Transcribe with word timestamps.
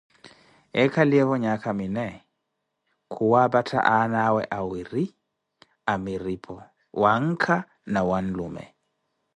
Ekhaliyeevo 0.81 1.35
nhaaka 1.41 1.69
minee, 1.79 2.13
khuwaapatha 3.13 3.79
anawe 3.97 4.41
awire 4.57 5.03
amiripho, 5.93 6.55
wankha 7.01 7.57
na 7.93 7.99
whanlume 8.09 8.65